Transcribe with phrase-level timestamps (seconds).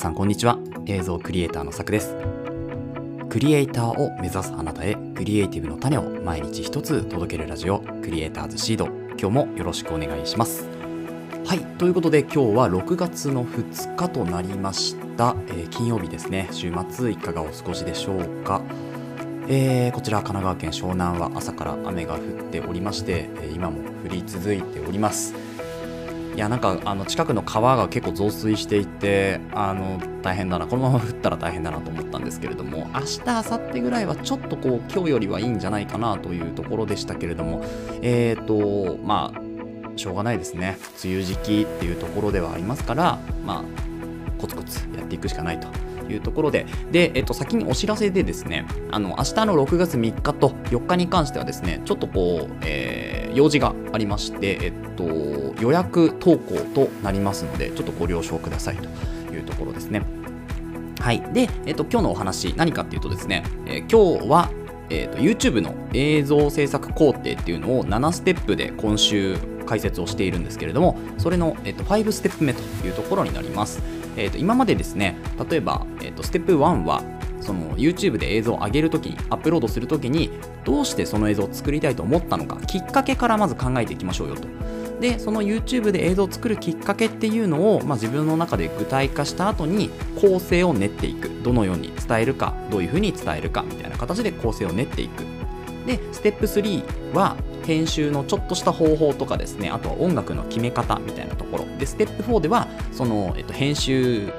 [0.00, 0.58] さんこんにちは。
[0.86, 2.16] 映像クリエイターのさくです。
[3.28, 8.86] クリエイターを目指すあなたへクリエイティブの種を毎日一つ届けるラジオクリエイターズシード。
[9.20, 10.66] 今日もよろしくお願いします。
[11.44, 16.48] はいということで今日は6月の2日となりました、えー、金曜日ですね。
[16.50, 18.62] 週末いかがお過ごしでしょうか。
[19.48, 22.20] えー、こちら神奈川県湘南は朝から雨が降っ
[22.50, 25.49] ておりまして、え今も降り続いております。
[26.40, 37.62] やなんかあの近くの川が結構増水していてあの大変だなこのまま降ったら大変だなと思ったんですけれども明日明後日ぐらいはちょっとこう今日よりはいいんじゃないかなというところでしたけれども
[38.02, 39.40] え、ー、とまあ
[39.96, 40.78] しょうがないですね。
[41.04, 45.68] 梅雨時期っていうところではありますからまあコツコツやっていくしかないと。
[46.10, 55.04] いうところで、で、えっと、先にお知らせでですね、あの、明日の6月3日と4日に関してはですね、ちょっとこう、えー、用事がありまして、えっと、
[55.60, 60.02] 予約投稿となりますので、ちょっとご了承くださいというところですね。
[61.00, 61.22] はい。
[61.32, 64.50] で、えっと、今日のお話、何かっていうとですね、えー、今日は、
[64.90, 73.80] えーと、YouTube の映像制作工程っていうのを7ステップで今週解説をしているんですけれどもそれの、えーと、5ステップ目というところになります、
[74.16, 75.16] えーと、今までですね
[75.50, 77.02] 例えば、えー、とステップ1は
[77.40, 80.30] その YouTube で映像を上げるときにアップロードするときに
[80.64, 84.48] どうしてその映像を作りたいと思ったのかきっかけからまず考えていきましょうよと。
[85.00, 89.88] でその YouTube で映像を作るきっかけっていうのを、まあ、自分の中で具体化した後に
[90.20, 91.30] 構成を練っていく。
[91.42, 95.24] どのように伝えるかどういうふうに伝えるかみたいな形で構成を練っていく。
[95.86, 97.36] でステップ3は
[97.70, 101.66] 編集のちょっとした方法とかですねあとは音楽の決め方みたいなところ。
[101.78, 104.32] でステップ4ではその、えっと、編集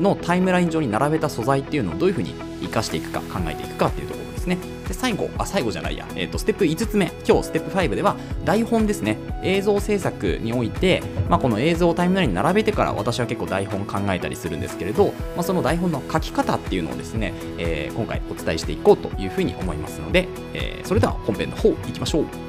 [0.00, 4.56] のタイムライン上に並べた素材っていうのをどういうふうに活かしていくか考えていくかっていうところですね。
[4.88, 7.12] で最後あ最後じゃないや、えーと、ステップ5つ目。
[7.28, 8.16] 今日ステップ5では
[8.46, 9.18] 台本ですね。
[9.42, 22.47] 映像制作において、まあ、この映像をタイムラインに並べてから私は結構台本考えたりするんですけれど、まあ、その台本の書き方っていうのをですね、えー、今回お伝えしていこうというふうに思いますので、えー、それでは本編の方いきましょう。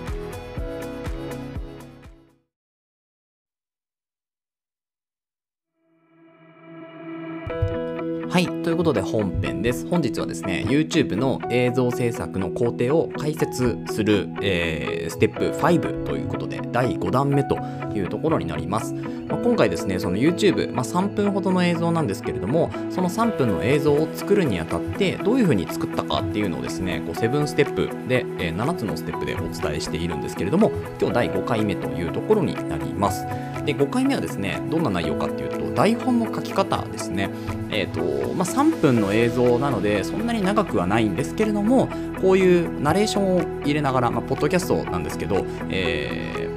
[8.30, 9.88] はい、ということで本編です。
[9.88, 17.58] 本日はですね、YouTube の映像制作の工程を解説する、えー、ステップ5ということで、第5弾目と
[17.96, 18.94] いうところになります。
[18.94, 33.26] まあ、今回ですね、その YouTube、まあ、3分ほどの映像なんですけれども、その3分の映像を作るにあたって、どういうふうに作ったかっていうのをですね、こう7ステップで、えー、7つのステップでお伝えしているんですけれども、今日第5回目というところになります。
[33.66, 37.30] で、5回目はですね、どんな内容かっていうと、台本の書き方ですね。
[37.72, 41.88] え、ー、と、まあ、3分の映像なので、そんなに長くはないんですけれども、
[42.22, 46.50] こういうナレーションを入れながら、まあ、ポッドキャストなんですけど、え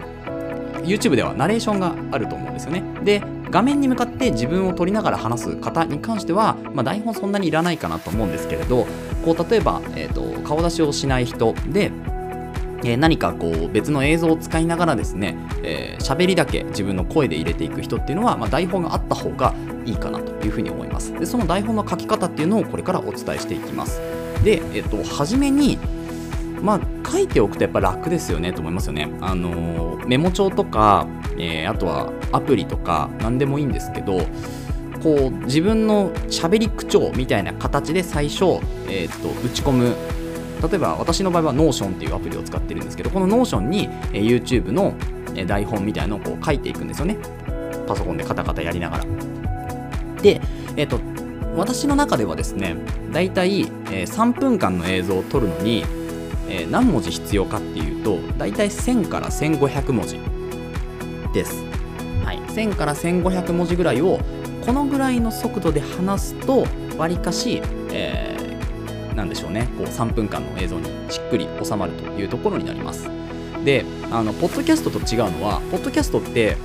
[0.74, 2.82] ー、YouTube ではナレーションがあると思うんですよね。
[3.04, 8.88] で、画面に向かって自分を撮りながら話す方に関しては、まあ、台本そんなにいらないかなと思うんですけれど、
[9.24, 11.92] こう例えば、えーと顔出しをしない人で、
[12.84, 19.54] えー、何かこう別の映像を使いながらですね喋、えー、りだけ自分の声で入れていく人っていうのは、まあ、台本があった方が
[19.84, 21.12] いいかなというふうに思います。
[21.18, 24.00] でその台本の書き方っていうのをこれからお伝えしていきます。
[24.44, 25.78] で、えっ、ー、と初めに
[26.60, 29.10] まあ書いておくとやっぱ楽ですよねと思いますよね。
[29.20, 31.06] あのメモ帳とか、
[31.38, 34.18] えあとはアプリとか何でもいいんですけど
[35.02, 39.96] こう自分のしゃべり口調みたいな形で最初、えーと打ち込む
[40.62, 44.94] 例えば私の場合は Notion っていうアプリを使ってるんですけどこの Notion に、YouTube の
[45.46, 47.16] 台本みたいなのをこう書いていくんですよね。
[47.86, 49.04] パソコンでカタカタやりながら。
[50.22, 50.40] で
[50.76, 51.00] えっ、と
[51.56, 52.76] 私の中ではですね
[53.12, 55.84] だいたい3分間の映像を撮るのに、
[56.70, 60.18] 何文字必要かっていうとだいたい1000から1500文字
[61.32, 61.64] です、
[62.24, 64.20] はい、1000から1500文字ぐらいを
[64.66, 66.66] このぐらいの速度で話すと
[66.98, 68.41] わりかし、えー
[69.14, 69.68] なんでしょうね。
[69.78, 73.08] こう3分間の映像にしっくり収まるというところになります。
[73.64, 76.56] であのポッドキャストと違うのはポッドキャストって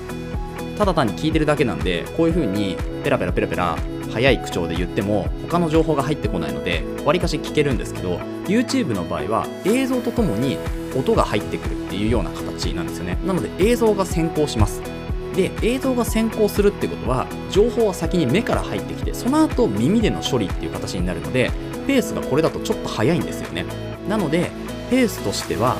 [0.78, 3.78] ただ単に聞いてるだけなんでこういう風にペラペラペラペラ
[4.12, 10.58] 速い口調で言っても他の情報が入ってこないのでわりかし聞けるんですけど YouTube の場合は映像とともに
[10.98, 13.18] 音が入ってくるっていうような形なんですよね。
[13.26, 14.82] なので映像が先行します。
[15.36, 21.52] で映像が先行するってことは情報は先に目から入ってきてその後耳での処理っていう形になるので
[21.88, 23.66] ペースがこれだとちょっと速いんですよね
[24.08, 24.52] なので
[24.90, 25.78] ペースとしては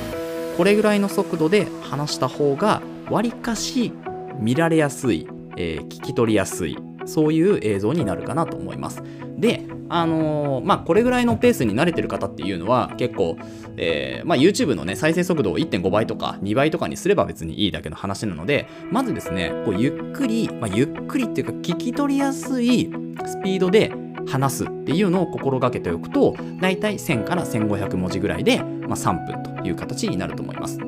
[0.56, 3.92] これぐらいの速度で話した方がわりかし
[4.40, 6.76] 見られやすい、えー、聞き取りやすい
[7.08, 9.02] そういう映像になるかなと思います。
[9.38, 13.38] で、あのー、まあ、これぐらいのペースに慣れてる方っていうのは結構、
[13.78, 22.90] えー、まあ、YouTube のね、再生速度を1.5倍とか2倍とかにすれば別にいいだけの話なので、まずですね、こうゆっくり、まあ、ゆっくりっていうか聞き取りやすい
[23.24, 23.92] スピードで
[24.30, 30.78] 話すっていうのを心がけておくと、だいたい1000から1500文字ぐらいで、まあ、3分という形になると思います。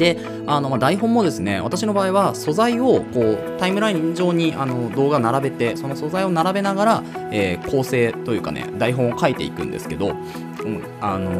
[0.00, 11.30] であの、ま、台本もですね私の場合は素材をこうタイムライン上にあの動画並べてその素材を並べながら、えー、構成というかね台本を書いていくんですけど、うん、あの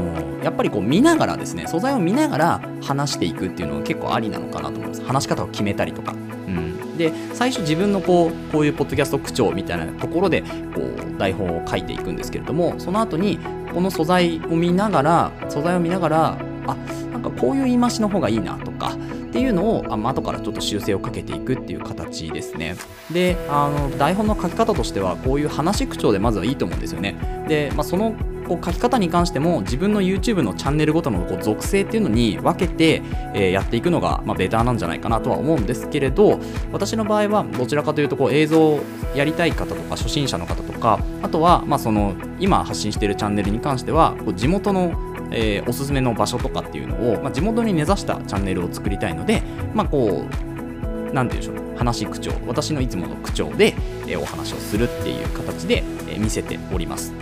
[0.41, 6.13] ー、やっぱりこう見ながらですね素材を見ながら話していくっていうのが結構ありなのかなと思います話し方を決めたりとか。
[6.13, 6.70] うん、
[7.01, 13.39] で最初自分のこうこういうポッドキャスト口調みたいなところでこう台本を書いていくんですけれどもその後に
[13.73, 16.75] この素材を見ながら素材を見ながらあ
[17.11, 22.77] なんかこういう言い回しの方がいいなとかっていうのをあ後からちょっと修正をかけていくっていう形ですね。
[23.11, 27.17] であの台本の書き方としてはこういう話口調でまずはいいと思うんですよね。
[27.49, 28.15] で、まあ、その
[28.51, 33.01] こう書き方に関しても自分の YouTube のチャンネルごとのこう属性っていうのに分けて、
[33.33, 36.41] え、やっていくのが、ま、ベターなんじゃないかなとは思うんですけれど
[36.73, 38.81] 私の場合はどちらかというとこう映像を
[39.15, 44.93] やりたい方とか初心者の方とかあとはまその今発信しているチャンネルに関してはこう地元の
[45.33, 49.45] えー、おすすめの場所とかっていうのを、まあ、地元に根ざしたチャンネルを作りたいので、
[49.75, 53.77] まあ、こう、なんて言うんでしょう、話口調、私のいつもの口調で、
[54.09, 57.13] えー、お話をするっていう形で、えー、見せております。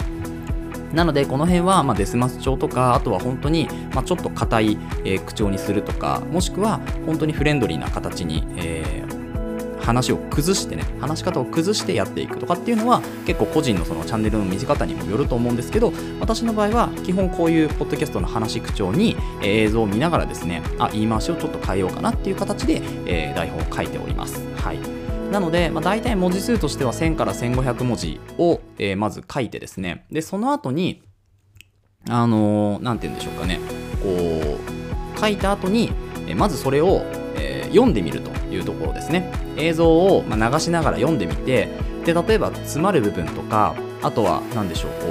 [0.93, 9.19] なので、この辺は、まあ、デスマス調とか、あとは本当に、まあ、ちょっと硬い、えー、口調にするとか、もしくは、本当にフレンドリーな形に、えー、
[9.89, 24.45] 話を崩してね話し方を崩してやっていくとかっていうのは結構個人のそのチャンネルの見せ方にもよると思うんですけど私の場合は基本こういうポッドキャストの話口調に映像を見ながらですねあ言い回しをちょっと変えようかなっていう形で、えー、台本を書いております。
[24.57, 25.08] はい。
[25.31, 30.07] なので、まあ、大体文字数としては1000から1500文字を、えー、まず書いてですね。
[30.11, 31.03] でその後に
[32.09, 33.61] あのー、て言うんでしょうかね。
[34.03, 34.59] こ
[35.17, 35.91] う書いた後に、
[36.29, 37.03] えまずそれを
[37.37, 39.33] え読んでみるというところですね。
[39.57, 41.69] 映像をまあ流しながら読んでみて
[42.05, 45.07] で例えば詰まる部分とかあとは何でしょうこ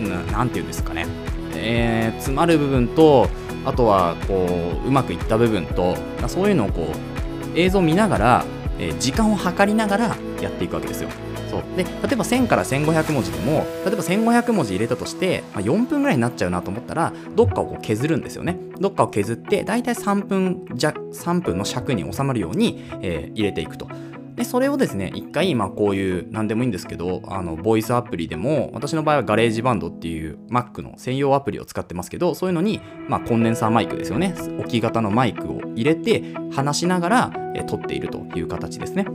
[0.00, 1.06] う何て言うんですかね、
[1.54, 3.28] えー、詰まる部分と
[3.64, 4.46] あとはこ
[4.84, 5.96] ううまくいった部分と
[6.28, 7.15] そういうのをこう
[7.56, 8.44] 映像を見ながら、
[8.78, 11.08] えー、時間を計りながらやっていくわけですよ。
[11.50, 11.62] そう。
[11.76, 18.58] で例えば1000から1500文字でも例えば1500文字入れたとして、まあ、4分ぐらいになっちゃうなと思ったらどっかをこう削るんですよね。
[18.78, 23.88] どっかを削って大体3分じゃ3分の尺に収まるように、えー、入れていくと。
[24.36, 34.34] で、それをですね、一回、まあこういう、なんでもいいんですけど、あの、ボイスアプリでも、私の場合は GarageBand っていう Mac の専用アプリを使ってますけど、そういうのに、まあコンデンサーマイクですよね。
[34.58, 36.22] 置き型のマイクを入れて、
[36.52, 39.06] 話しながら、え撮っているという形ですね。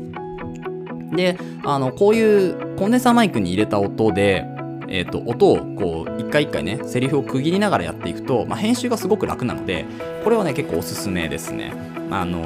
[1.15, 4.45] で、あの、こういうコンデンサーマイクに入れた音で、
[4.94, 9.85] えーと、音をこう一回一回ねセリフを区切りながらやっていくと、まあ、編集がすごく楽なので
[10.25, 11.74] これはね結構おすすめですね
[12.12, 12.44] あの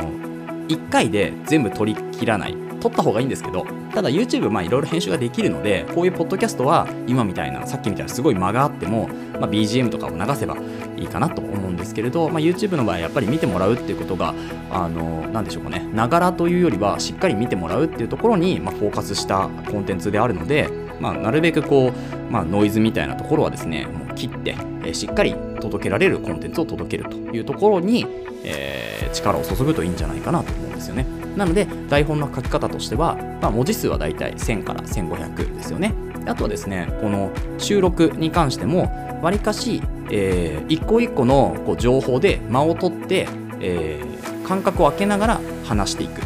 [0.67, 9.07] 1回で全部取り切らない撮った方がいいんですけどただ YouTube まあいろいろ編集ができるのでこういうポッドキャストは今みたいなさっきみたいなすごい間があっても、
[9.39, 10.55] まあ、BGM とかを流せば
[10.95, 14.35] いいかなと思うんですけれど、まあ、YouTube の場合やっぱり見てもらうっていうことが
[14.69, 28.05] あのなんでしょうかねながらというよりはしっかり見てもらうっていうところに、まあ、フォーカスしたコンテンツであるのでまあ、なるべくこう、まあ、ノイズみたいなところはですねもう切って、えー、しっかり届けられるコンテンツを届けるというところに、
[28.45, 31.05] えー、力を注ぐといいんじゃないかなと思うんですよね。
[31.35, 35.93] なので台本の書き方としては、まあ、文字数はだいたい1000から1500ですよね。
[36.27, 43.27] あとはですねこの収録に関してもわりかし、えー、一個一個のこう情報で間を取って、
[43.59, 46.21] えー、間隔を空けながら話していく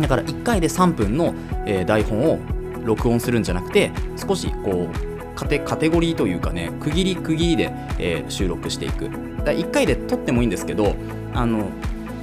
[0.00, 1.34] だから1回で3分の、
[1.66, 2.38] えー、台本を
[2.84, 9.08] 録音するんじゃなくて少しこうカテカテゴリーというかね区切り区切りで、えー、収録していく
[9.44, 10.94] だ1回で撮ってもいいんですけど
[11.34, 11.70] あの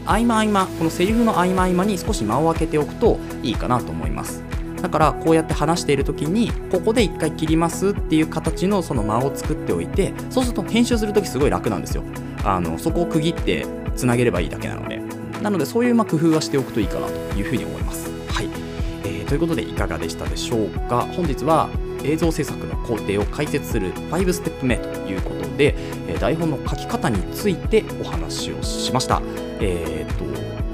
[0.06, 4.44] 合間合間このセリフの合間合間に少し間を空けておくといいかなと思います。
[4.82, 12.04] だからこうやって話している時にここで1回切りますっていう形のその間を作っておいてそうすると編集する時すごい楽なんですよ。
[12.44, 15.02] あのそこを区切ってつなげればいいだけなので。
[15.42, 18.10] なのでそういうま工夫はしておくといいかなというふうに思います。
[18.30, 18.50] はい。
[19.04, 21.08] えーということでいかがでしたでしょうか？
[21.16, 21.70] 本日は
[22.06, 25.76] 映像制作の工程を解説する5ステップ目ということで、
[26.08, 29.22] え台本の書き方についてお話をしました。
[29.60, 30.26] えーと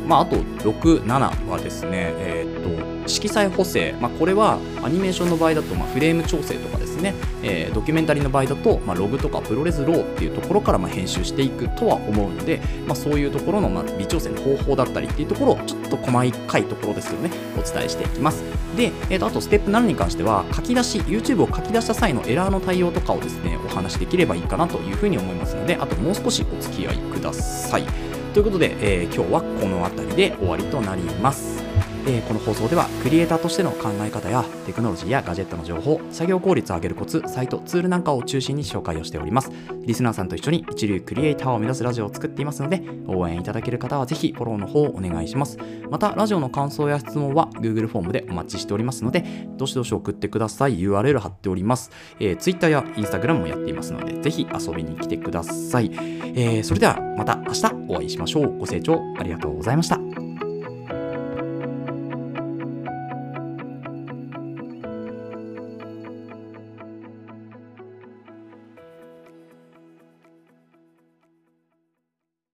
[0.07, 17.31] まあ、あと6、7はですね、えー、っと色彩補正、まあ、これはアニメーションの場合だと、ま、フレーム調整とかですね、えー、ドキュメンタリーの場合だと、まあ、ログとか ProRes RAW っていうところからま編集していくとは思うので、まあ、そういうところのま微調整の方法だったりっていうところをちょっと細かいところですけどね。
[17.57, 18.43] お伝えしていきます。
[18.75, 27.83] で、えー、とあとステップ7に関しては書き出し YouTube を書き出した際のエラーの対応とかをですねお話しできればいいかなというふうに思いますのであともう少しお付き合いください。
[28.33, 31.50] ということで、えー、今日はこの辺りで終わりとなります。
[32.07, 39.51] えー、この放送ではクリエイターとしての考え方やテクノロジーやガジェットの情報作業効率を上げるコツサイトツールなんかを中心に紹介をしております。
[39.85, 45.57] リスナーさんと一緒に一流クリエイターを目指すラジオを作っていますので応援いただける方はぜひフォローの方をお願いします。
[45.89, 49.23] またラジオの感想や質問は Google フォームでお待ちしておりますので
[49.57, 50.79] どしどし送ってください。
[50.79, 58.57] URL 貼っております、えー、Twitter や Instagram もやっていますのでぜひ遊びに来てください、えー、それではまた明日お会いしましょう。
[58.57, 60.10] ご清聴ありがとうございました。